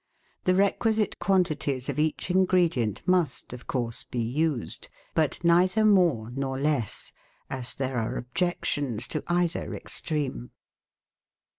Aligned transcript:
The 0.45 0.55
requisite 0.55 1.19
quan 1.19 1.43
tities 1.43 1.87
of 1.87 1.99
each 1.99 2.31
ingredient 2.31 3.03
must, 3.07 3.53
of 3.53 3.67
course, 3.67 4.03
be 4.03 4.17
used, 4.19 4.89
but 5.13 5.43
neither 5.43 5.85
more 5.85 6.31
nor 6.31 6.57
less, 6.57 7.13
as 7.51 7.75
there 7.75 7.97
are 7.97 8.17
objections 8.17 9.07
to 9.09 9.23
either 9.27 9.75
extreme. 9.75 10.49